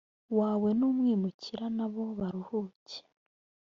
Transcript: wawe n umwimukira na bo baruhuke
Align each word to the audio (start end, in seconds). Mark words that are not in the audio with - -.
wawe 0.37 0.69
n 0.79 0.81
umwimukira 0.89 1.65
na 1.77 1.85
bo 1.93 2.03
baruhuke 2.19 2.97